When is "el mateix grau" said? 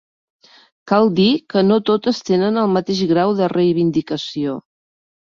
2.61-3.33